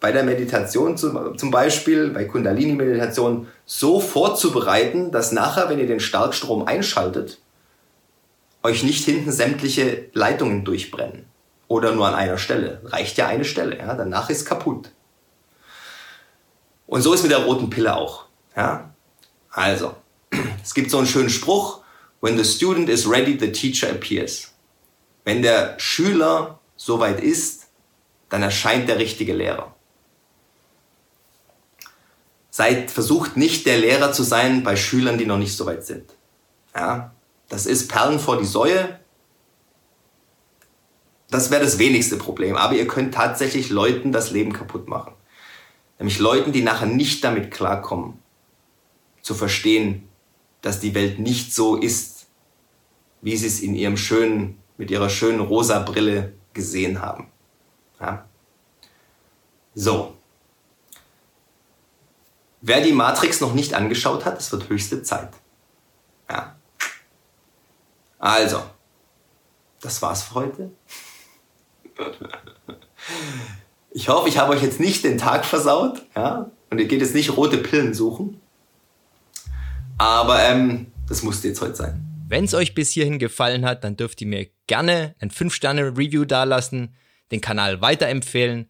bei 0.01 0.11
der 0.11 0.23
Meditation 0.23 0.97
zum 0.97 1.51
Beispiel, 1.51 2.09
bei 2.09 2.25
Kundalini-Meditation, 2.25 3.47
so 3.67 3.99
vorzubereiten, 3.99 5.11
dass 5.11 5.31
nachher, 5.31 5.69
wenn 5.69 5.77
ihr 5.77 5.85
den 5.85 5.99
Starkstrom 5.99 6.65
einschaltet, 6.65 7.37
euch 8.63 8.81
nicht 8.81 9.05
hinten 9.05 9.31
sämtliche 9.31 10.09
Leitungen 10.13 10.65
durchbrennen. 10.65 11.25
Oder 11.67 11.93
nur 11.93 12.07
an 12.07 12.15
einer 12.15 12.39
Stelle. 12.39 12.81
Reicht 12.83 13.17
ja 13.17 13.27
eine 13.27 13.45
Stelle. 13.45 13.77
Ja? 13.77 13.93
Danach 13.93 14.29
ist 14.31 14.45
kaputt. 14.45 14.89
Und 16.87 17.03
so 17.03 17.13
ist 17.13 17.21
mit 17.21 17.31
der 17.31 17.45
roten 17.45 17.69
Pille 17.69 17.95
auch. 17.95 18.25
Ja? 18.57 18.93
Also, 19.51 19.95
es 20.63 20.73
gibt 20.73 20.89
so 20.89 20.97
einen 20.97 21.07
schönen 21.07 21.29
Spruch, 21.29 21.81
when 22.21 22.37
the 22.37 22.43
student 22.43 22.89
is 22.89 23.07
ready, 23.07 23.37
the 23.39 23.51
teacher 23.51 23.91
appears. 23.91 24.51
Wenn 25.25 25.43
der 25.43 25.79
Schüler 25.79 26.59
soweit 26.75 27.21
ist, 27.21 27.67
dann 28.29 28.41
erscheint 28.41 28.89
der 28.89 28.97
richtige 28.97 29.33
Lehrer. 29.33 29.75
Seid, 32.53 32.91
versucht 32.91 33.37
nicht 33.37 33.65
der 33.65 33.77
Lehrer 33.77 34.11
zu 34.11 34.23
sein 34.23 34.63
bei 34.63 34.75
Schülern, 34.75 35.17
die 35.17 35.25
noch 35.25 35.37
nicht 35.37 35.55
so 35.55 35.65
weit 35.65 35.85
sind. 35.85 36.13
Ja? 36.75 37.15
Das 37.47 37.65
ist 37.65 37.87
Perlen 37.87 38.19
vor 38.19 38.37
die 38.37 38.45
Säue. 38.45 38.99
Das 41.29 41.49
wäre 41.49 41.63
das 41.63 41.79
wenigste 41.79 42.17
Problem. 42.17 42.57
Aber 42.57 42.75
ihr 42.75 42.87
könnt 42.87 43.13
tatsächlich 43.13 43.69
Leuten 43.69 44.11
das 44.11 44.31
Leben 44.31 44.51
kaputt 44.51 44.89
machen. 44.89 45.13
Nämlich 45.97 46.19
Leuten, 46.19 46.51
die 46.51 46.61
nachher 46.61 46.87
nicht 46.87 47.23
damit 47.23 47.51
klarkommen, 47.51 48.19
zu 49.21 49.33
verstehen, 49.33 50.09
dass 50.61 50.81
die 50.81 50.93
Welt 50.93 51.19
nicht 51.19 51.55
so 51.55 51.77
ist, 51.77 52.27
wie 53.21 53.37
sie 53.37 53.47
es 53.47 53.61
in 53.61 53.75
ihrem 53.75 53.95
schönen, 53.95 54.57
mit 54.77 54.91
ihrer 54.91 55.09
schönen 55.09 55.39
rosa 55.39 55.79
Brille 55.79 56.33
gesehen 56.53 57.01
haben. 57.01 57.27
Ja? 58.01 58.25
So. 59.73 60.17
Wer 62.61 62.81
die 62.81 62.93
Matrix 62.93 63.41
noch 63.41 63.53
nicht 63.53 63.73
angeschaut 63.73 64.23
hat, 64.25 64.39
es 64.39 64.51
wird 64.51 64.69
höchste 64.69 65.01
Zeit. 65.01 65.29
Ja. 66.29 66.55
Also, 68.19 68.61
das 69.81 70.01
war's 70.01 70.23
für 70.23 70.35
heute. 70.35 70.71
Ich 73.89 74.07
hoffe, 74.07 74.29
ich 74.29 74.37
habe 74.37 74.53
euch 74.53 74.61
jetzt 74.61 74.79
nicht 74.79 75.03
den 75.03 75.17
Tag 75.17 75.43
versaut, 75.43 76.05
ja, 76.15 76.51
und 76.69 76.79
ihr 76.79 76.87
geht 76.87 77.01
jetzt 77.01 77.15
nicht 77.15 77.35
rote 77.35 77.57
Pillen 77.57 77.93
suchen. 77.93 78.39
Aber 79.97 80.41
ähm, 80.43 80.91
das 81.09 81.23
musste 81.23 81.49
jetzt 81.49 81.61
heute 81.61 81.75
sein. 81.75 82.05
Wenn 82.27 82.45
es 82.45 82.53
euch 82.53 82.73
bis 82.73 82.91
hierhin 82.91 83.19
gefallen 83.19 83.65
hat, 83.65 83.83
dann 83.83 83.97
dürft 83.97 84.21
ihr 84.21 84.27
mir 84.27 84.47
gerne 84.67 85.15
ein 85.19 85.31
5-Sterne-Review 85.31 86.23
dalassen, 86.25 86.95
den 87.31 87.41
Kanal 87.41 87.81
weiterempfehlen. 87.81 88.69